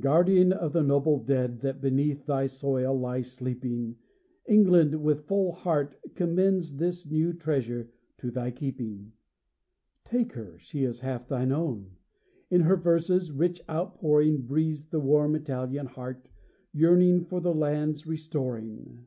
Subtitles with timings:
[0.00, 3.96] Guardian of the noble dead That beneath thy soil lie sleeping,
[4.46, 9.12] England, with full heart, commends This new treasure to thy keeping.
[10.02, 11.90] Take her, she is half thine own;
[12.50, 16.26] In her verses' rich outpouring, Breathes the warm Italian heart,
[16.72, 19.06] Yearning for the land's restoring.